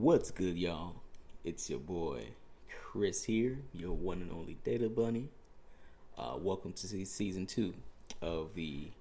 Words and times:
What's 0.00 0.30
good, 0.30 0.56
y'all? 0.56 0.94
It's 1.42 1.68
your 1.68 1.80
boy 1.80 2.28
Chris 2.70 3.24
here, 3.24 3.58
your 3.74 3.90
one 3.90 4.22
and 4.22 4.30
only 4.30 4.56
Data 4.62 4.88
Bunny. 4.88 5.28
Uh, 6.16 6.36
welcome 6.38 6.72
to 6.74 7.04
season 7.04 7.46
two 7.46 7.74
of 8.22 8.54
the 8.54 8.92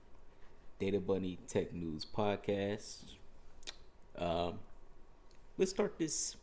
Data 0.80 1.00
Bunny 1.00 1.38
Tech 1.48 1.72
News 1.72 2.04
Podcast. 2.04 3.14
Um, 4.18 4.58
let's 5.60 5.70
start 5.70 6.00
this 6.00 6.36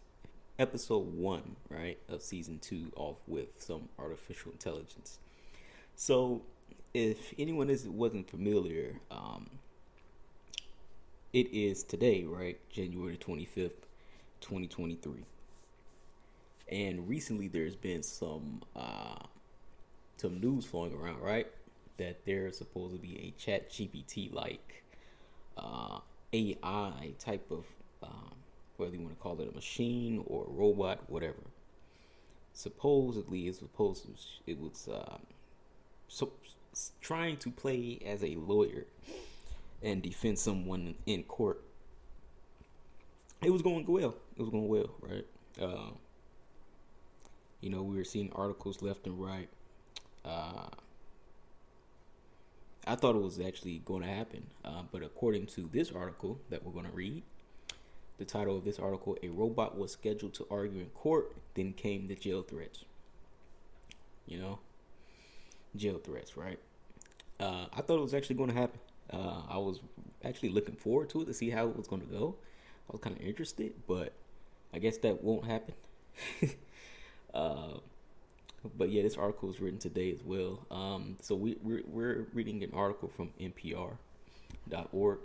episode 0.60 1.12
one, 1.12 1.56
right, 1.68 1.98
of 2.08 2.22
season 2.22 2.60
two 2.60 2.92
off 2.94 3.16
with 3.26 3.48
some 3.60 3.88
artificial 3.98 4.52
intelligence. 4.52 5.18
So, 5.96 6.42
if 6.94 7.34
anyone 7.40 7.70
is 7.70 7.88
wasn't 7.88 8.30
familiar, 8.30 9.00
um, 9.10 9.50
it 11.32 11.52
is 11.52 11.82
today, 11.82 12.22
right, 12.22 12.60
January 12.70 13.16
twenty 13.16 13.46
fifth, 13.46 13.84
twenty 14.44 14.66
twenty 14.68 14.96
three, 14.96 15.24
and 16.70 17.08
recently 17.08 17.48
there's 17.48 17.76
been 17.76 18.02
some 18.02 18.62
uh, 18.76 19.24
some 20.18 20.40
news 20.40 20.64
flowing 20.66 20.92
around, 20.92 21.20
right, 21.20 21.46
that 21.96 22.24
there's 22.26 22.58
supposed 22.58 22.94
to 22.94 23.00
be 23.00 23.18
a 23.18 23.40
Chat 23.40 23.70
GPT 23.70 24.32
like 24.32 24.84
uh, 25.56 25.98
AI 26.32 27.14
type 27.18 27.50
of 27.50 27.64
um, 28.02 28.34
whether 28.76 28.94
you 28.94 29.00
want 29.00 29.16
to 29.16 29.22
call 29.22 29.40
it 29.40 29.48
a 29.50 29.54
machine 29.54 30.22
or 30.26 30.44
a 30.44 30.50
robot, 30.50 31.08
whatever. 31.08 31.42
Supposedly, 32.52 33.48
it's 33.48 33.58
supposed 33.58 34.04
to, 34.04 34.10
it 34.46 34.60
was 34.60 34.88
um, 34.92 35.20
so 36.08 36.32
trying 37.00 37.36
to 37.38 37.50
play 37.50 37.98
as 38.04 38.22
a 38.22 38.36
lawyer 38.36 38.84
and 39.82 40.02
defend 40.02 40.38
someone 40.38 40.94
in 41.06 41.22
court. 41.24 41.62
It 43.42 43.50
was 43.50 43.62
going 43.62 43.84
well. 43.86 44.14
It 44.36 44.40
was 44.40 44.50
going 44.50 44.68
well, 44.68 44.94
right? 45.00 45.26
Uh, 45.60 45.90
you 47.60 47.70
know, 47.70 47.82
we 47.82 47.96
were 47.96 48.04
seeing 48.04 48.30
articles 48.34 48.82
left 48.82 49.06
and 49.06 49.20
right. 49.20 49.48
Uh, 50.24 50.66
I 52.86 52.94
thought 52.96 53.14
it 53.14 53.22
was 53.22 53.40
actually 53.40 53.78
going 53.84 54.02
to 54.02 54.08
happen, 54.08 54.46
uh, 54.64 54.82
but 54.90 55.02
according 55.02 55.46
to 55.46 55.70
this 55.72 55.90
article 55.92 56.40
that 56.50 56.64
we're 56.64 56.72
going 56.72 56.86
to 56.86 56.92
read, 56.92 57.22
the 58.18 58.24
title 58.24 58.56
of 58.56 58.64
this 58.64 58.78
article, 58.78 59.16
A 59.22 59.28
Robot 59.28 59.78
Was 59.78 59.92
Scheduled 59.92 60.34
to 60.34 60.46
Argue 60.50 60.80
in 60.80 60.86
Court, 60.86 61.34
Then 61.54 61.72
Came 61.72 62.06
the 62.08 62.14
Jail 62.14 62.42
Threats. 62.42 62.84
You 64.26 64.38
know? 64.38 64.58
Jail 65.76 65.98
threats, 65.98 66.36
right? 66.36 66.58
Uh, 67.40 67.66
I 67.72 67.80
thought 67.80 67.98
it 67.98 68.02
was 68.02 68.14
actually 68.14 68.36
going 68.36 68.50
to 68.50 68.56
happen. 68.56 68.78
Uh, 69.12 69.42
I 69.48 69.58
was 69.58 69.80
actually 70.24 70.50
looking 70.50 70.76
forward 70.76 71.10
to 71.10 71.22
it 71.22 71.26
to 71.26 71.34
see 71.34 71.50
how 71.50 71.68
it 71.68 71.76
was 71.76 71.88
going 71.88 72.02
to 72.02 72.08
go. 72.08 72.36
I 72.88 72.92
was 72.92 73.00
kind 73.00 73.16
of 73.16 73.22
interested, 73.22 73.72
but 73.86 74.12
I 74.74 74.78
guess 74.78 74.98
that 74.98 75.22
won't 75.22 75.44
happen. 75.46 75.74
uh, 77.34 77.78
but 78.76 78.90
yeah, 78.90 79.02
this 79.02 79.16
article 79.16 79.48
was 79.48 79.60
written 79.60 79.78
today 79.78 80.10
as 80.10 80.22
well. 80.24 80.66
Um, 80.68 81.16
so 81.22 81.36
we, 81.36 81.56
we're, 81.62 81.82
we're 81.86 82.26
reading 82.34 82.64
an 82.64 82.72
article 82.74 83.08
from 83.08 83.30
NPR.org. 83.40 85.18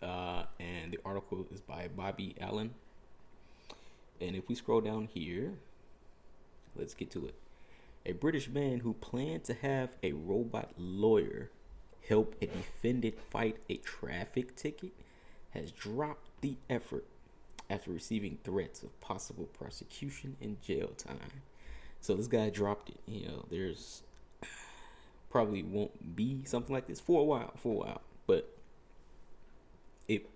Uh, 0.00 0.44
and 0.60 0.92
the 0.92 0.98
article 1.04 1.44
is 1.52 1.60
by 1.60 1.88
Bobby 1.88 2.36
Allyn. 2.40 2.70
And 4.20 4.36
if 4.36 4.48
we 4.48 4.54
scroll 4.54 4.80
down 4.80 5.08
here, 5.12 5.54
let's 6.76 6.94
get 6.94 7.10
to 7.10 7.26
it. 7.26 7.34
A 8.06 8.12
British 8.12 8.48
man 8.48 8.80
who 8.80 8.94
planned 8.94 9.44
to 9.44 9.54
have 9.54 9.90
a 10.04 10.12
robot 10.12 10.70
lawyer 10.78 11.50
help 12.08 12.36
a 12.40 12.46
defendant 12.46 13.20
fight 13.30 13.56
a 13.68 13.76
traffic 13.78 14.54
ticket 14.54 14.92
has 15.50 15.72
dropped 15.72 16.28
the 16.40 16.56
effort 16.70 17.06
after 17.70 17.92
receiving 17.92 18.36
threats 18.42 18.82
of 18.82 19.00
possible 19.00 19.48
prosecution 19.58 20.36
and 20.42 20.60
jail 20.60 20.90
time. 20.96 21.42
So 22.00 22.14
this 22.14 22.26
guy 22.26 22.50
dropped 22.50 22.90
it. 22.90 23.00
You 23.06 23.28
know, 23.28 23.46
there's 23.50 24.02
probably 25.30 25.62
won't 25.62 26.16
be 26.16 26.44
something 26.44 26.74
like 26.74 26.88
this 26.88 27.00
for 27.00 27.20
a 27.20 27.24
while, 27.24 27.52
for 27.56 27.72
a 27.72 27.86
while, 27.86 28.00
but 28.26 28.52
it 30.08 30.28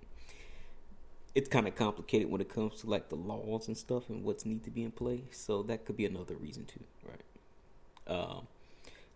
it's 1.35 1.49
kind 1.49 1.67
of 1.67 1.75
complicated 1.75 2.31
when 2.31 2.41
it 2.41 2.49
comes 2.49 2.81
to 2.81 2.89
like 2.89 3.09
the 3.09 3.17
laws 3.17 3.67
and 3.67 3.77
stuff 3.77 4.09
and 4.09 4.23
what's 4.23 4.47
need 4.47 4.63
to 4.63 4.71
be 4.71 4.85
in 4.85 4.93
place. 4.93 5.21
So 5.33 5.63
that 5.65 5.85
could 5.85 5.97
be 5.97 6.07
another 6.07 6.37
reason 6.37 6.65
too, 6.65 6.85
right? 7.05 8.17
Um, 8.17 8.47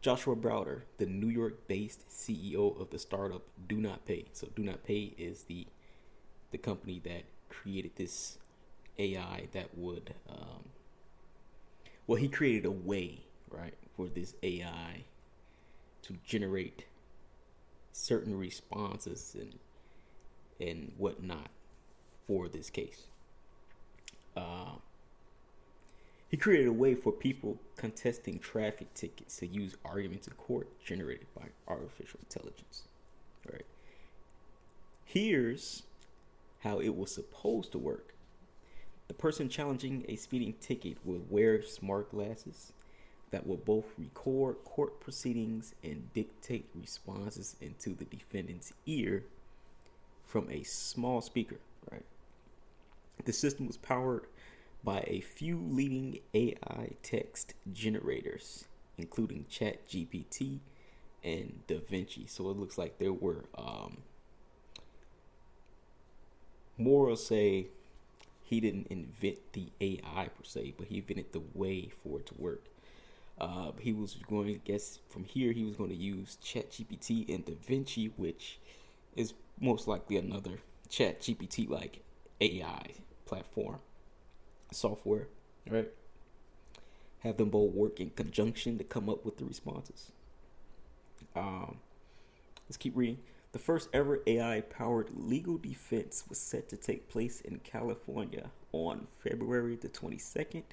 Joshua 0.00 0.34
Browder, 0.34 0.82
the 0.98 1.06
New 1.06 1.28
York-based 1.28 2.08
CEO 2.08 2.80
of 2.80 2.90
the 2.90 2.98
startup 2.98 3.42
Do 3.68 3.76
Not 3.76 4.04
Pay. 4.04 4.26
So 4.32 4.48
Do 4.56 4.62
Not 4.62 4.84
Pay 4.84 5.14
is 5.16 5.44
the 5.44 5.66
the 6.50 6.58
company 6.58 7.00
that 7.04 7.24
created 7.48 7.92
this 7.96 8.38
AI 8.98 9.48
that 9.52 9.76
would, 9.76 10.14
um, 10.28 10.70
well, 12.06 12.16
he 12.16 12.28
created 12.28 12.64
a 12.64 12.70
way, 12.70 13.20
right, 13.50 13.74
for 13.96 14.08
this 14.08 14.34
AI 14.42 15.04
to 16.02 16.16
generate 16.24 16.86
certain 17.92 18.38
responses 18.38 19.36
and 19.38 19.58
and 20.60 20.92
whatnot 20.96 21.50
for 22.26 22.48
this 22.48 22.68
case. 22.68 23.06
Uh, 24.36 24.76
he 26.28 26.36
created 26.36 26.68
a 26.68 26.72
way 26.72 26.94
for 26.94 27.12
people 27.12 27.58
contesting 27.76 28.38
traffic 28.38 28.92
tickets 28.94 29.38
to 29.38 29.46
use 29.46 29.76
arguments 29.84 30.26
in 30.26 30.34
court 30.34 30.68
generated 30.84 31.26
by 31.34 31.46
artificial 31.66 32.20
intelligence. 32.20 32.82
Right. 33.50 33.64
Here's 35.04 35.84
how 36.60 36.78
it 36.78 36.96
was 36.96 37.12
supposed 37.12 37.72
to 37.72 37.78
work. 37.78 38.14
The 39.08 39.14
person 39.14 39.48
challenging 39.48 40.04
a 40.08 40.16
speeding 40.16 40.54
ticket 40.60 40.98
would 41.04 41.30
wear 41.30 41.62
smart 41.62 42.10
glasses 42.10 42.72
that 43.30 43.46
will 43.46 43.56
both 43.56 43.86
record 43.98 44.56
court 44.64 45.00
proceedings 45.00 45.74
and 45.82 46.12
dictate 46.12 46.68
responses 46.74 47.56
into 47.60 47.94
the 47.94 48.04
defendant's 48.04 48.72
ear 48.86 49.24
from 50.24 50.48
a 50.50 50.62
small 50.62 51.20
speaker, 51.20 51.58
right? 51.90 52.04
The 53.24 53.32
system 53.32 53.66
was 53.66 53.76
powered 53.76 54.26
by 54.84 55.04
a 55.06 55.20
few 55.20 55.58
leading 55.58 56.20
AI 56.34 56.96
text 57.02 57.54
generators, 57.72 58.66
including 58.96 59.46
ChatGPT 59.50 60.60
and 61.24 61.60
DaVinci. 61.66 62.28
So 62.28 62.50
it 62.50 62.56
looks 62.56 62.78
like 62.78 62.98
there 62.98 63.12
were 63.12 63.46
um, 63.56 63.98
more 66.78 67.14
say 67.16 67.68
he 68.42 68.60
didn't 68.60 68.86
invent 68.88 69.52
the 69.52 69.68
AI 69.80 70.28
per 70.28 70.44
se, 70.44 70.74
but 70.78 70.86
he 70.86 70.98
invented 70.98 71.32
the 71.32 71.42
way 71.54 71.90
for 72.02 72.20
it 72.20 72.26
to 72.26 72.34
work. 72.38 72.64
Uh, 73.40 73.72
he 73.78 73.92
was 73.92 74.16
going 74.28 74.46
to 74.46 74.54
guess 74.54 74.98
from 75.08 75.24
here 75.24 75.52
he 75.52 75.64
was 75.64 75.76
going 75.76 75.90
to 75.90 75.96
use 75.96 76.38
ChatGPT 76.42 77.32
and 77.32 77.44
DaVinci, 77.44 78.12
which 78.16 78.58
is 79.14 79.34
most 79.60 79.86
likely 79.86 80.16
another 80.16 80.58
chat 80.88 81.20
GPT 81.20 81.68
like 81.68 82.02
AI 82.40 82.86
platform 83.26 83.78
software, 84.72 85.28
right? 85.68 85.90
Have 87.20 87.36
them 87.36 87.50
both 87.50 87.72
work 87.72 88.00
in 88.00 88.10
conjunction 88.10 88.78
to 88.78 88.84
come 88.84 89.08
up 89.08 89.24
with 89.24 89.38
the 89.38 89.44
responses. 89.44 90.12
Um, 91.36 91.78
let's 92.68 92.76
keep 92.76 92.96
reading. 92.96 93.18
The 93.52 93.58
first 93.58 93.88
ever 93.92 94.20
AI 94.26 94.60
powered 94.60 95.10
legal 95.16 95.56
defense 95.56 96.24
was 96.28 96.38
set 96.38 96.68
to 96.68 96.76
take 96.76 97.08
place 97.08 97.40
in 97.40 97.60
California 97.60 98.50
on 98.72 99.06
February 99.22 99.76
the 99.76 99.88
22nd, 99.88 100.64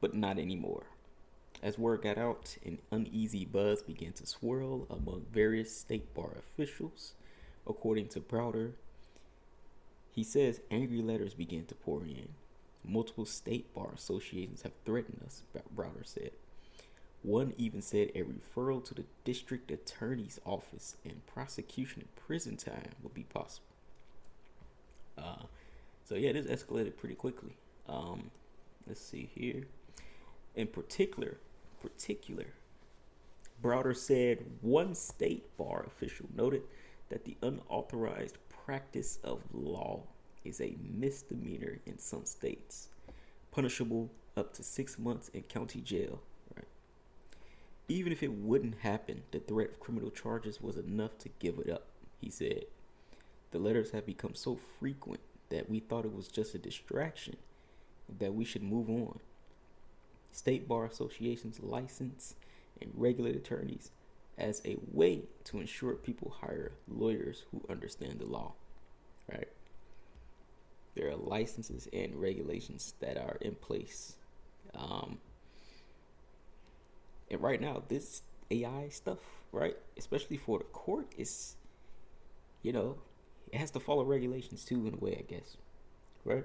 but 0.00 0.14
not 0.14 0.38
anymore. 0.38 0.84
As 1.62 1.78
word 1.78 2.02
got 2.02 2.18
out, 2.18 2.58
an 2.64 2.78
uneasy 2.90 3.44
buzz 3.44 3.82
began 3.82 4.12
to 4.14 4.26
swirl 4.26 4.86
among 4.90 5.26
various 5.32 5.74
state 5.74 6.12
bar 6.14 6.32
officials 6.38 7.14
According 7.66 8.08
to 8.08 8.20
Browder, 8.20 8.72
he 10.10 10.22
says 10.22 10.60
angry 10.70 11.00
letters 11.00 11.34
began 11.34 11.64
to 11.66 11.74
pour 11.74 12.02
in. 12.02 12.28
Multiple 12.84 13.24
state 13.24 13.72
bar 13.74 13.92
associations 13.94 14.62
have 14.62 14.72
threatened 14.84 15.22
us, 15.24 15.42
Browder 15.74 16.04
said. 16.04 16.32
One 17.24 17.54
even 17.56 17.80
said 17.80 18.10
a 18.14 18.22
referral 18.22 18.84
to 18.84 18.94
the 18.94 19.06
district 19.24 19.70
attorney's 19.70 20.38
office 20.44 20.96
and 21.06 21.24
prosecution 21.26 22.02
in 22.02 22.08
prison 22.22 22.58
time 22.58 22.90
would 23.02 23.14
be 23.14 23.22
possible. 23.22 23.64
Uh, 25.16 25.44
so 26.04 26.16
yeah, 26.16 26.32
this 26.32 26.46
escalated 26.46 26.98
pretty 26.98 27.14
quickly. 27.14 27.56
Um, 27.88 28.30
let's 28.86 29.00
see 29.00 29.30
here. 29.34 29.62
In 30.54 30.66
particular, 30.66 31.38
particular, 31.80 32.44
Browder 33.62 33.96
said 33.96 34.44
one 34.60 34.94
state 34.94 35.56
bar 35.56 35.84
official 35.86 36.26
noted 36.36 36.62
that 37.08 37.24
the 37.24 37.38
unauthorized 37.40 38.36
practice 38.66 39.18
of 39.24 39.40
law 39.54 40.02
is 40.44 40.60
a 40.60 40.76
misdemeanor 40.94 41.78
in 41.86 41.98
some 41.98 42.26
states, 42.26 42.88
punishable 43.50 44.10
up 44.36 44.52
to 44.52 44.62
six 44.62 44.98
months 44.98 45.30
in 45.30 45.40
county 45.44 45.80
jail. 45.80 46.20
Even 47.88 48.12
if 48.12 48.22
it 48.22 48.32
wouldn't 48.32 48.78
happen, 48.80 49.22
the 49.30 49.40
threat 49.40 49.70
of 49.70 49.80
criminal 49.80 50.10
charges 50.10 50.60
was 50.60 50.76
enough 50.76 51.18
to 51.18 51.28
give 51.38 51.58
it 51.58 51.70
up, 51.70 51.86
he 52.20 52.30
said. 52.30 52.64
The 53.50 53.58
letters 53.58 53.90
have 53.90 54.06
become 54.06 54.34
so 54.34 54.58
frequent 54.78 55.20
that 55.50 55.68
we 55.68 55.80
thought 55.80 56.06
it 56.06 56.14
was 56.14 56.28
just 56.28 56.54
a 56.54 56.58
distraction, 56.58 57.36
that 58.18 58.34
we 58.34 58.44
should 58.44 58.62
move 58.62 58.88
on. 58.88 59.20
State 60.32 60.66
bar 60.66 60.84
associations 60.84 61.60
license 61.60 62.34
and 62.80 62.90
regulate 62.96 63.36
attorneys 63.36 63.90
as 64.36 64.60
a 64.64 64.76
way 64.90 65.22
to 65.44 65.60
ensure 65.60 65.94
people 65.94 66.36
hire 66.40 66.72
lawyers 66.88 67.44
who 67.50 67.62
understand 67.70 68.18
the 68.18 68.26
law, 68.26 68.54
right? 69.30 69.48
There 70.94 71.08
are 71.08 71.16
licenses 71.16 71.88
and 71.92 72.16
regulations 72.16 72.94
that 73.00 73.16
are 73.16 73.36
in 73.40 73.54
place. 73.56 74.16
Um, 74.74 75.18
and 77.30 77.40
right 77.40 77.60
now, 77.60 77.82
this 77.88 78.22
AI 78.50 78.88
stuff, 78.88 79.18
right, 79.52 79.76
especially 79.96 80.36
for 80.36 80.58
the 80.58 80.64
court, 80.64 81.12
is, 81.16 81.56
you 82.62 82.72
know, 82.72 82.98
it 83.52 83.58
has 83.58 83.70
to 83.72 83.80
follow 83.80 84.04
regulations 84.04 84.64
too, 84.64 84.86
in 84.86 84.94
a 84.94 84.96
way, 84.96 85.16
I 85.18 85.22
guess, 85.22 85.56
right? 86.24 86.44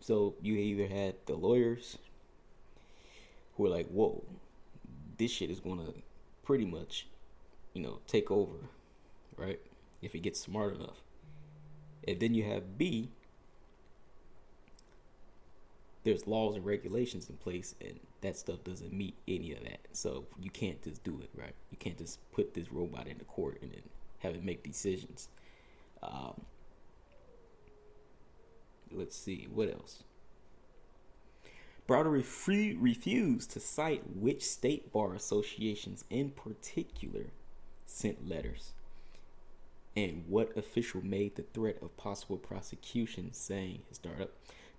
So 0.00 0.34
you 0.40 0.54
either 0.56 0.86
had 0.86 1.16
the 1.26 1.34
lawyers 1.34 1.98
who 3.56 3.66
are 3.66 3.68
like, 3.68 3.88
whoa, 3.88 4.24
this 5.18 5.30
shit 5.30 5.50
is 5.50 5.60
gonna 5.60 5.92
pretty 6.42 6.64
much, 6.64 7.06
you 7.74 7.82
know, 7.82 8.00
take 8.06 8.30
over, 8.30 8.56
right? 9.36 9.60
If 10.00 10.14
it 10.14 10.20
gets 10.20 10.40
smart 10.40 10.74
enough. 10.76 11.02
And 12.08 12.18
then 12.18 12.34
you 12.34 12.44
have 12.44 12.78
B, 12.78 13.10
there's 16.04 16.26
laws 16.26 16.56
and 16.56 16.64
regulations 16.64 17.28
in 17.28 17.36
place 17.36 17.74
and 17.80 18.00
that 18.22 18.36
stuff 18.36 18.62
doesn't 18.64 18.92
meet 18.92 19.14
any 19.28 19.52
of 19.52 19.62
that. 19.64 19.80
So 19.92 20.26
you 20.38 20.50
can't 20.50 20.82
just 20.82 21.02
do 21.04 21.20
it, 21.22 21.30
right? 21.34 21.54
You 21.70 21.78
can't 21.78 21.98
just 21.98 22.18
put 22.32 22.54
this 22.54 22.70
robot 22.72 23.06
in 23.06 23.18
the 23.18 23.24
court 23.24 23.58
and 23.62 23.70
then 23.72 23.82
have 24.20 24.34
it 24.34 24.44
make 24.44 24.62
decisions. 24.62 25.28
Um, 26.02 26.42
let's 28.92 29.16
see, 29.16 29.48
what 29.52 29.70
else? 29.70 30.02
Browder 31.88 32.22
refu- 32.22 32.76
refused 32.78 33.50
to 33.52 33.60
cite 33.60 34.02
which 34.14 34.44
state 34.44 34.92
bar 34.92 35.14
associations 35.14 36.04
in 36.08 36.30
particular 36.30 37.26
sent 37.84 38.28
letters 38.28 38.74
and 39.96 40.24
what 40.28 40.56
official 40.56 41.04
made 41.04 41.34
the 41.34 41.42
threat 41.42 41.78
of 41.82 41.96
possible 41.96 42.36
prosecution, 42.36 43.32
saying 43.32 43.80
his 43.88 43.96
startup 43.96 44.30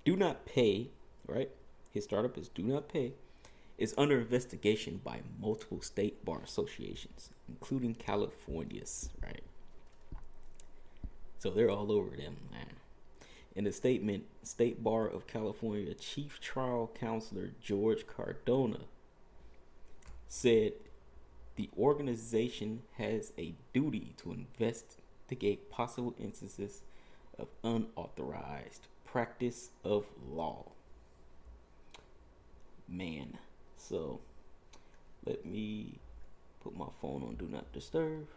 do 0.06 0.16
not 0.16 0.46
pay, 0.46 0.90
right? 1.28 1.50
His 1.92 2.04
startup 2.04 2.38
is 2.38 2.50
do 2.50 2.64
not 2.64 2.90
pay, 2.90 3.14
is 3.78 3.94
under 3.98 4.20
investigation 4.20 5.02
by 5.04 5.22
multiple 5.40 5.82
state 5.82 6.24
bar 6.24 6.42
associations, 6.44 7.30
including 7.48 7.96
California's, 7.96 9.10
right? 9.24 9.44
So 11.40 11.50
they're 11.50 11.72
all 11.72 11.92
over 11.92 12.16
them, 12.16 12.38
man. 12.52 12.76
In 13.56 13.68
a 13.68 13.72
statement, 13.72 14.26
State 14.44 14.82
Bar 14.84 15.08
of 15.08 15.28
California 15.28 15.94
Chief 15.94 16.40
Trial 16.40 16.90
Counselor 16.98 17.52
George 17.62 18.08
Cardona 18.08 18.82
said 20.30 20.74
the 21.56 21.70
organization 21.78 22.84
has 22.98 23.34
a 23.38 23.56
duty 23.74 24.14
to 24.18 24.32
investigate 24.32 25.70
possible 25.70 26.16
instances 26.18 26.84
of 27.38 27.50
unauthorized 27.64 28.88
practice 29.04 29.72
of 29.84 30.06
law. 30.30 30.71
Man, 32.92 33.38
so 33.78 34.20
let 35.26 35.46
me 35.46 36.00
put 36.62 36.76
my 36.76 36.88
phone 37.02 37.24
on 37.24 37.36
do 37.36 37.48
not 37.48 37.72
disturb. 37.72 38.28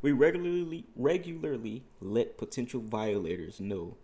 We 0.00 0.12
regularly 0.12 0.84
regularly 0.94 1.82
let 2.00 2.38
potential 2.38 2.80
violators 2.80 3.58
know 3.60 3.96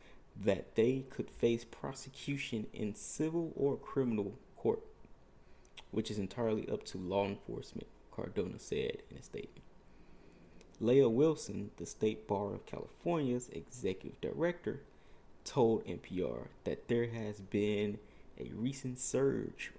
that 0.44 0.74
they 0.74 1.04
could 1.08 1.30
face 1.30 1.64
prosecution 1.64 2.66
in 2.72 2.94
civil 2.96 3.52
or 3.54 3.76
criminal 3.76 4.34
court, 4.56 4.80
which 5.92 6.10
is 6.10 6.18
entirely 6.18 6.68
up 6.68 6.84
to 6.86 6.98
law 6.98 7.24
enforcement, 7.24 7.86
Cardona 8.10 8.58
said 8.58 8.98
in 9.10 9.16
a 9.16 9.22
statement. 9.22 9.62
Leah 10.80 11.08
Wilson, 11.08 11.70
the 11.76 11.86
State 11.86 12.26
Bar 12.26 12.52
of 12.52 12.66
California's 12.66 13.48
executive 13.50 14.20
director, 14.20 14.82
told 15.44 15.86
NPR 15.86 16.48
that 16.64 16.88
there 16.88 17.06
has 17.06 17.40
been 17.40 17.98
a 18.38 18.50
recent 18.54 18.98
surge 18.98 19.72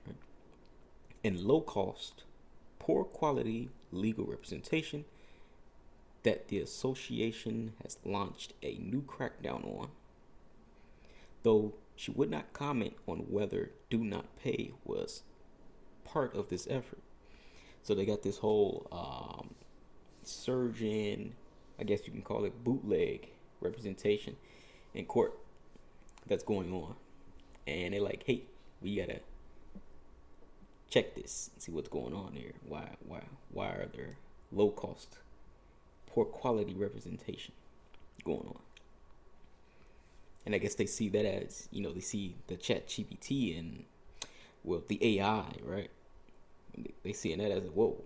in 1.24 1.45
low 1.45 1.62
cost, 1.62 2.24
poor 2.80 3.04
quality 3.04 3.69
legal 3.92 4.25
representation 4.25 5.06
that 6.24 6.48
the 6.48 6.59
association 6.59 7.74
has 7.83 7.98
launched 8.04 8.54
a 8.62 8.77
new 8.77 9.01
crackdown 9.01 9.63
on. 9.80 9.89
Though 11.44 11.75
she 11.95 12.12
would 12.12 12.30
not 12.30 12.54
comment 12.54 12.94
on 13.07 13.19
whether 13.30 13.71
Do 13.89 14.04
Not 14.04 14.36
Pay 14.38 14.74
was 14.83 15.24
part 16.04 16.36
of 16.36 16.50
this 16.50 16.68
effort. 16.69 17.00
So 17.81 17.95
they 17.95 18.06
got 18.06 18.24
this 18.24 18.38
whole 18.39 18.88
um, 18.92 19.56
surgeon, 20.24 21.36
I 21.80 21.83
guess 21.83 22.06
you 22.06 22.12
can 22.12 22.21
call 22.21 22.45
it 22.45 22.63
bootleg 22.63 23.30
representation 23.62 24.36
in 24.94 25.06
court 25.06 25.33
that's 26.27 26.44
going 26.44 26.74
on. 26.74 26.95
And 27.68 27.94
they're 27.94 28.02
like, 28.02 28.24
hey, 28.25 28.44
we 28.81 28.96
gotta 28.96 29.19
check 30.90 31.14
this 31.16 31.52
and 31.54 31.62
see 31.62 31.72
what's 31.72 31.90
going 31.90 32.14
on 32.14 32.34
here. 32.34 32.54
Why 32.66 32.90
why 33.06 33.24
why 33.52 33.68
are 33.68 33.90
there 33.94 34.18
low 34.52 34.72
cost 34.72 35.18
poor 36.18 36.25
quality 36.25 36.74
representation 36.74 37.54
going 38.25 38.48
on. 38.48 38.62
And 40.48 40.56
I 40.56 40.58
guess 40.58 40.74
they 40.74 40.88
see 40.88 41.10
that 41.10 41.25
as, 41.25 41.69
you 41.72 41.80
know, 41.80 41.92
they 41.92 42.00
see 42.00 42.38
the 42.48 42.56
chat 42.56 42.88
GPT 42.88 43.60
and, 43.60 43.84
well, 44.64 44.81
the 44.88 45.19
AI, 45.19 45.46
right? 45.62 45.92
They 47.04 47.14
see 47.14 47.36
that 47.36 47.52
as, 47.52 47.66
whoa, 47.66 48.02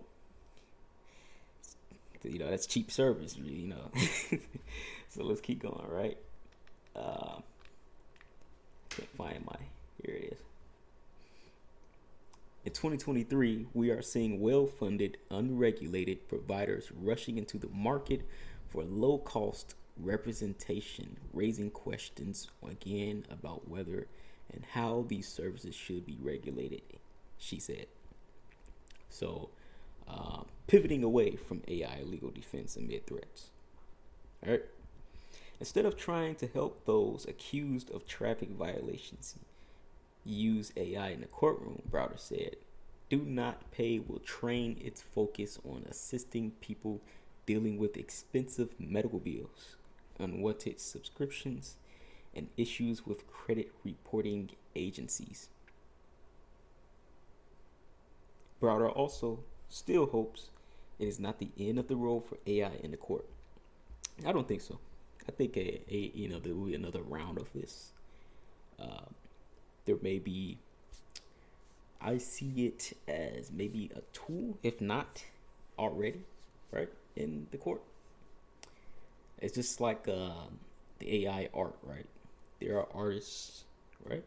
you 2.23 2.37
know, 2.37 2.49
that's 2.49 2.65
cheap 2.65 2.91
service, 2.91 3.37
you 3.37 3.67
know. 3.67 3.91
so 5.07 5.23
let's 5.23 5.39
keep 5.39 5.61
going, 5.61 5.87
right? 5.87 6.17
Uh, 6.93 7.39
can't 9.01 9.17
find 9.17 9.45
my, 9.45 9.57
here 10.03 10.15
it 10.15 10.33
is. 10.33 10.39
In 12.63 12.73
2023, 12.73 13.67
we 13.73 13.89
are 13.89 14.01
seeing 14.01 14.39
well 14.39 14.67
funded, 14.67 15.17
unregulated 15.31 16.27
providers 16.29 16.91
rushing 16.95 17.37
into 17.37 17.57
the 17.57 17.69
market 17.69 18.21
for 18.69 18.83
low 18.83 19.17
cost 19.17 19.73
representation, 19.97 21.17
raising 21.33 21.71
questions 21.71 22.49
again 22.67 23.25
about 23.31 23.67
whether 23.67 24.07
and 24.53 24.63
how 24.73 25.05
these 25.07 25.27
services 25.27 25.73
should 25.73 26.05
be 26.05 26.17
regulated, 26.21 26.81
she 27.37 27.59
said. 27.59 27.87
So, 29.09 29.49
uh, 30.07 30.43
pivoting 30.67 31.03
away 31.03 31.35
from 31.35 31.61
AI 31.67 32.01
legal 32.03 32.29
defense 32.29 32.75
amid 32.75 33.07
threats. 33.07 33.49
All 34.45 34.51
right. 34.51 34.63
Instead 35.61 35.85
of 35.85 35.95
trying 35.95 36.33
to 36.33 36.47
help 36.47 36.85
those 36.85 37.27
accused 37.27 37.91
of 37.91 38.07
traffic 38.07 38.49
violations 38.49 39.35
use 40.25 40.73
AI 40.75 41.09
in 41.09 41.21
the 41.21 41.27
courtroom, 41.27 41.83
Browder 41.87 42.19
said. 42.19 42.55
Do 43.11 43.19
Not 43.19 43.69
Pay 43.69 43.99
will 43.99 44.21
train 44.21 44.81
its 44.83 45.03
focus 45.03 45.59
on 45.63 45.85
assisting 45.87 46.53
people 46.61 46.99
dealing 47.45 47.77
with 47.77 47.95
expensive 47.95 48.69
medical 48.79 49.19
bills, 49.19 49.75
unwanted 50.17 50.79
subscriptions, 50.79 51.75
and 52.33 52.49
issues 52.57 53.05
with 53.05 53.31
credit 53.31 53.71
reporting 53.83 54.49
agencies. 54.75 55.49
Browder 58.59 58.91
also 58.91 59.43
still 59.69 60.07
hopes 60.07 60.49
it 60.97 61.07
is 61.07 61.19
not 61.19 61.37
the 61.37 61.51
end 61.59 61.77
of 61.77 61.87
the 61.87 61.95
road 61.95 62.25
for 62.25 62.39
AI 62.47 62.71
in 62.81 62.89
the 62.89 62.97
court. 62.97 63.25
I 64.25 64.31
don't 64.31 64.47
think 64.47 64.61
so. 64.61 64.79
I 65.27 65.31
think 65.31 65.57
a, 65.57 65.81
a 65.89 66.11
you 66.13 66.27
know 66.27 66.39
there 66.39 66.53
will 66.53 66.65
be 66.65 66.75
another 66.75 67.01
round 67.01 67.37
of 67.37 67.51
this. 67.53 67.91
Uh, 68.79 69.05
there 69.85 69.97
may 70.01 70.19
be 70.19 70.57
I 72.01 72.17
see 72.17 72.65
it 72.65 72.93
as 73.07 73.51
maybe 73.51 73.91
a 73.95 74.01
tool, 74.11 74.57
if 74.63 74.81
not 74.81 75.23
already, 75.77 76.21
right, 76.71 76.89
in 77.15 77.47
the 77.51 77.57
court. 77.57 77.81
It's 79.37 79.53
just 79.55 79.79
like 79.79 80.07
uh, 80.07 80.47
the 80.99 81.25
AI 81.27 81.49
art, 81.53 81.75
right? 81.83 82.05
There 82.59 82.77
are 82.77 82.87
artists, 82.93 83.65
right, 84.03 84.23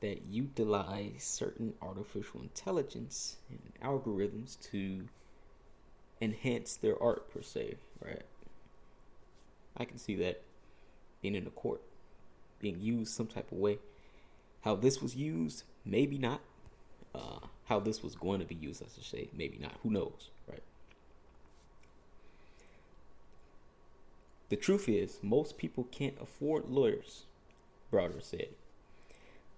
that 0.00 0.22
utilize 0.30 1.22
certain 1.22 1.74
artificial 1.80 2.40
intelligence 2.42 3.36
and 3.48 3.60
algorithms 3.82 4.60
to 4.70 5.08
enhance 6.20 6.76
their 6.76 7.02
art, 7.02 7.32
per 7.32 7.42
se, 7.42 7.76
right? 8.04 8.22
I 9.80 9.86
can 9.86 9.96
see 9.96 10.14
that 10.16 10.42
being 11.22 11.34
in 11.34 11.44
the 11.44 11.50
court, 11.50 11.80
being 12.60 12.80
used 12.80 13.14
some 13.14 13.26
type 13.26 13.50
of 13.50 13.56
way. 13.58 13.78
How 14.60 14.76
this 14.76 15.00
was 15.00 15.16
used, 15.16 15.64
maybe 15.86 16.18
not. 16.18 16.42
Uh, 17.14 17.40
how 17.64 17.80
this 17.80 18.02
was 18.02 18.14
going 18.14 18.40
to 18.40 18.46
be 18.46 18.54
used, 18.54 18.82
I 18.82 18.86
should 18.94 19.04
say, 19.04 19.30
maybe 19.32 19.58
not. 19.58 19.72
Who 19.82 19.90
knows, 19.90 20.28
right? 20.46 20.62
The 24.50 24.56
truth 24.56 24.86
is, 24.86 25.18
most 25.22 25.56
people 25.56 25.88
can't 25.90 26.16
afford 26.20 26.68
lawyers, 26.68 27.24
Browder 27.90 28.22
said. 28.22 28.48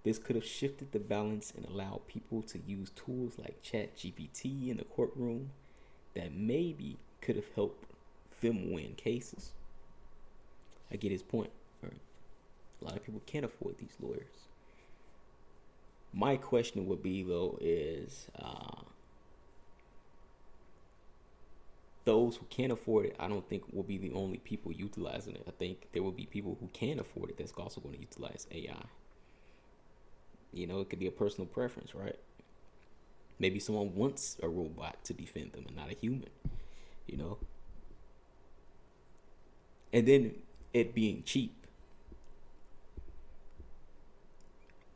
This 0.04 0.18
could 0.18 0.36
have 0.36 0.44
shifted 0.44 0.92
the 0.92 0.98
balance 1.00 1.52
and 1.56 1.66
allowed 1.66 2.06
people 2.06 2.42
to 2.42 2.60
use 2.64 2.90
tools 2.90 3.34
like 3.38 3.62
ChatGPT 3.62 4.70
in 4.70 4.76
the 4.76 4.84
courtroom 4.84 5.50
that 6.14 6.32
maybe 6.32 6.98
could 7.20 7.36
have 7.36 7.52
helped 7.54 7.86
them 8.40 8.70
win 8.72 8.94
cases. 8.96 9.50
I 10.92 10.96
get 10.96 11.10
his 11.10 11.22
point. 11.22 11.50
Right? 11.82 11.92
A 12.80 12.84
lot 12.84 12.96
of 12.96 13.04
people 13.04 13.22
can't 13.26 13.44
afford 13.44 13.78
these 13.78 13.96
lawyers. 14.00 14.48
My 16.12 16.36
question 16.36 16.86
would 16.86 17.02
be 17.02 17.22
though 17.22 17.58
is 17.60 18.26
uh, 18.38 18.82
those 22.04 22.36
who 22.36 22.46
can't 22.50 22.72
afford 22.72 23.06
it, 23.06 23.16
I 23.18 23.28
don't 23.28 23.48
think 23.48 23.64
will 23.72 23.82
be 23.82 23.98
the 23.98 24.12
only 24.12 24.38
people 24.38 24.72
utilizing 24.72 25.34
it. 25.34 25.44
I 25.46 25.52
think 25.52 25.88
there 25.92 26.02
will 26.02 26.12
be 26.12 26.26
people 26.26 26.56
who 26.60 26.68
can 26.72 26.98
afford 26.98 27.30
it 27.30 27.38
that's 27.38 27.52
also 27.52 27.80
going 27.80 27.94
to 27.94 28.00
utilize 28.00 28.46
AI. 28.50 28.84
You 30.52 30.66
know, 30.66 30.80
it 30.80 30.90
could 30.90 30.98
be 30.98 31.06
a 31.06 31.12
personal 31.12 31.46
preference, 31.46 31.94
right? 31.94 32.18
Maybe 33.38 33.58
someone 33.58 33.94
wants 33.94 34.36
a 34.42 34.48
robot 34.48 35.02
to 35.04 35.14
defend 35.14 35.52
them 35.52 35.64
and 35.66 35.76
not 35.76 35.90
a 35.90 35.94
human, 35.94 36.28
you 37.06 37.16
know? 37.16 37.38
And 39.92 40.06
then 40.06 40.34
it 40.72 40.94
being 40.94 41.22
cheap. 41.24 41.66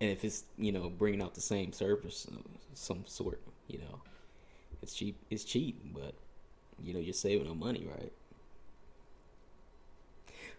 And 0.00 0.10
if 0.10 0.24
it's, 0.24 0.44
you 0.58 0.72
know, 0.72 0.90
bringing 0.90 1.22
out 1.22 1.34
the 1.34 1.40
same 1.40 1.72
service 1.72 2.26
some 2.74 3.04
sort, 3.06 3.40
you 3.66 3.78
know, 3.78 4.00
it's 4.82 4.94
cheap. 4.94 5.16
It's 5.30 5.44
cheap, 5.44 5.80
but, 5.94 6.14
you 6.82 6.92
know, 6.92 7.00
you're 7.00 7.14
saving 7.14 7.48
on 7.48 7.58
money, 7.58 7.86
right? 7.88 8.12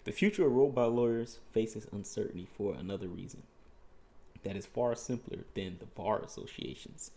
The 0.06 0.12
future 0.12 0.48
of 0.48 0.54
robot 0.54 0.92
lawyers 0.92 1.40
faces 1.52 1.86
uncertainty 1.92 2.48
for 2.58 2.74
another 2.74 3.08
reason 3.08 3.44
that 4.44 4.56
is 4.56 4.66
far 4.66 4.96
simpler 4.96 5.40
than 5.54 5.78
the 5.80 5.86
bar 5.86 6.22
associations. 6.22 7.12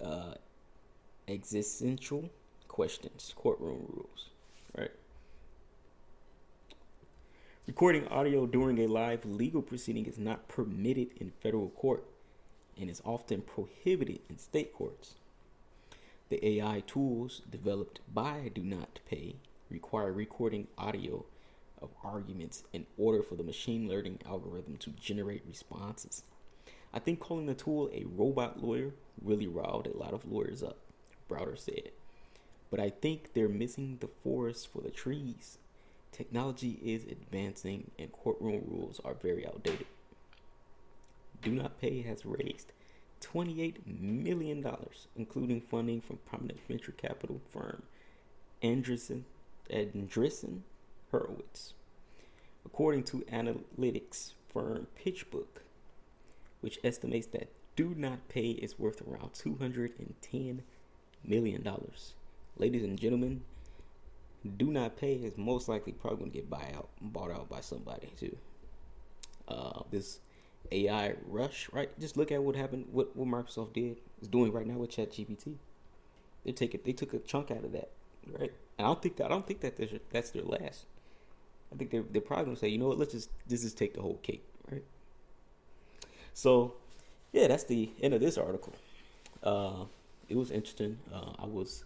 Uh, 0.00 0.34
existential 1.28 2.30
questions, 2.68 3.34
courtroom 3.36 3.86
rules, 3.88 4.30
right? 4.76 4.90
Recording 7.72 8.06
audio 8.08 8.44
during 8.44 8.78
a 8.80 8.86
live 8.86 9.24
legal 9.24 9.62
proceeding 9.62 10.04
is 10.04 10.18
not 10.18 10.46
permitted 10.46 11.08
in 11.16 11.32
federal 11.42 11.70
court 11.70 12.04
and 12.78 12.90
is 12.90 13.00
often 13.02 13.40
prohibited 13.40 14.20
in 14.28 14.36
state 14.36 14.74
courts. 14.74 15.14
The 16.28 16.46
AI 16.46 16.82
tools 16.86 17.40
developed 17.50 18.00
by 18.12 18.50
Do 18.54 18.62
Not 18.62 19.00
Pay 19.08 19.36
require 19.70 20.12
recording 20.12 20.66
audio 20.76 21.24
of 21.80 21.88
arguments 22.04 22.62
in 22.74 22.84
order 22.98 23.22
for 23.22 23.36
the 23.36 23.42
machine 23.42 23.88
learning 23.88 24.18
algorithm 24.26 24.76
to 24.76 24.90
generate 24.90 25.42
responses. 25.48 26.24
I 26.92 26.98
think 26.98 27.20
calling 27.20 27.46
the 27.46 27.54
tool 27.54 27.90
a 27.94 28.04
robot 28.04 28.62
lawyer 28.62 28.90
really 29.18 29.46
riled 29.46 29.86
a 29.86 29.96
lot 29.96 30.12
of 30.12 30.30
lawyers 30.30 30.62
up, 30.62 30.76
Browder 31.26 31.58
said. 31.58 31.92
But 32.70 32.80
I 32.80 32.90
think 32.90 33.32
they're 33.32 33.48
missing 33.48 33.96
the 34.00 34.10
forest 34.22 34.70
for 34.70 34.82
the 34.82 34.90
trees. 34.90 35.56
Technology 36.12 36.78
is 36.84 37.04
advancing 37.04 37.90
and 37.98 38.12
courtroom 38.12 38.62
rules 38.66 39.00
are 39.02 39.14
very 39.14 39.46
outdated. 39.46 39.86
Do 41.40 41.50
Not 41.50 41.80
Pay 41.80 42.02
has 42.02 42.26
raised 42.26 42.72
$28 43.22 43.86
million, 43.86 44.64
including 45.16 45.60
funding 45.62 46.02
from 46.02 46.18
prominent 46.28 46.60
venture 46.68 46.92
capital 46.92 47.40
firm 47.50 47.84
Andreessen, 48.62 49.22
Andreessen 49.70 50.60
Horowitz. 51.10 51.72
According 52.64 53.04
to 53.04 53.24
analytics 53.32 54.32
firm 54.52 54.88
PitchBook, 55.02 55.62
which 56.60 56.78
estimates 56.84 57.26
that 57.28 57.50
Do 57.74 57.94
Not 57.96 58.28
Pay 58.28 58.50
is 58.50 58.78
worth 58.78 59.02
around 59.02 59.32
$210 59.32 60.60
million. 61.24 61.68
Ladies 62.56 62.82
and 62.84 63.00
gentlemen, 63.00 63.42
Do 64.56 64.66
Not 64.66 64.96
Pay 64.96 65.14
is 65.14 65.38
most 65.38 65.68
likely 65.68 65.92
probably 65.92 66.18
going 66.18 66.30
to 66.32 66.38
get 66.38 66.50
buy 66.50 66.72
out, 66.74 66.88
bought 67.00 67.30
out 67.30 67.48
by 67.48 67.60
somebody 67.60 68.12
too. 68.18 68.36
Uh, 69.48 69.82
this 69.90 70.18
AI 70.70 71.14
rush, 71.26 71.68
right? 71.72 71.88
Just 72.00 72.16
look 72.16 72.32
at 72.32 72.42
what 72.42 72.56
happened, 72.56 72.86
what, 72.90 73.14
what 73.16 73.28
Microsoft 73.28 73.74
did 73.74 73.98
is 74.20 74.28
doing 74.28 74.52
right 74.52 74.66
now 74.66 74.74
with 74.74 74.90
ChatGPT. 74.90 75.54
They 76.44 76.52
take 76.52 76.74
it, 76.74 76.84
they 76.84 76.92
took 76.92 77.14
a 77.14 77.18
chunk 77.18 77.50
out 77.50 77.64
of 77.64 77.72
that, 77.72 77.90
right? 78.26 78.52
And 78.78 78.86
I 78.86 78.90
don't 78.90 79.02
think 79.02 79.16
that 79.16 79.26
I 79.26 79.28
don't 79.28 79.46
think 79.46 79.60
that 79.60 79.78
that's 80.10 80.30
their 80.30 80.42
last. 80.42 80.86
I 81.72 81.76
think 81.76 81.90
they're, 81.90 82.04
they're 82.10 82.20
probably 82.20 82.46
gonna 82.46 82.56
say, 82.56 82.68
you 82.68 82.78
know 82.78 82.88
what, 82.88 82.98
let's 82.98 83.12
just 83.12 83.30
this 83.46 83.62
just 83.62 83.78
take 83.78 83.94
the 83.94 84.02
whole 84.02 84.18
cake, 84.22 84.44
right? 84.70 84.82
So, 86.34 86.74
yeah, 87.32 87.48
that's 87.48 87.64
the 87.64 87.90
end 88.00 88.14
of 88.14 88.20
this 88.20 88.36
article. 88.38 88.72
Uh, 89.42 89.84
it 90.28 90.36
was 90.36 90.50
interesting. 90.50 90.98
Uh, 91.12 91.32
I 91.38 91.46
was 91.46 91.84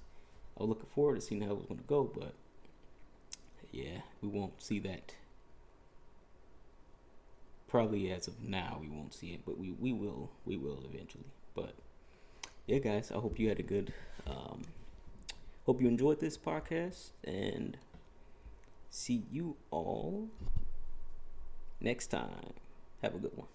I 0.59 0.63
was 0.63 0.71
looking 0.71 0.87
forward 0.95 1.17
to 1.17 1.21
seeing 1.21 1.43
how 1.43 1.51
it 1.51 1.57
was 1.57 1.67
gonna 1.67 1.83
go, 1.87 2.05
but 2.05 2.33
yeah, 3.77 4.01
we 4.23 4.29
won't 4.29 4.63
see 4.63 4.79
that. 4.81 5.13
Probably 7.69 8.11
as 8.11 8.27
of 8.27 8.43
now, 8.43 8.79
we 8.81 8.89
won't 8.89 9.13
see 9.13 9.29
it, 9.29 9.41
but 9.45 9.59
we, 9.59 9.73
we 9.73 9.93
will 9.93 10.31
we 10.47 10.57
will 10.57 10.83
eventually. 10.91 11.25
But 11.55 11.75
yeah, 12.67 12.79
guys, 12.79 13.13
I 13.13 13.17
hope 13.17 13.39
you 13.39 13.49
had 13.49 13.59
a 13.59 13.63
good. 13.63 13.93
Um, 14.27 14.63
hope 15.67 15.83
you 15.83 15.89
enjoyed 15.89 16.21
this 16.21 16.39
podcast 16.39 17.11
and 17.25 17.77
see 18.89 19.25
you 19.31 19.57
all 19.71 20.29
next 21.81 22.07
time. 22.07 22.55
Have 23.03 23.15
a 23.15 23.19
good 23.19 23.37
one. 23.37 23.49